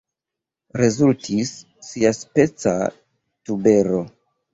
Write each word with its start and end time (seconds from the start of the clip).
Rezultis 0.81 1.51
siaspeca 1.87 2.73
tubero. 3.45 4.01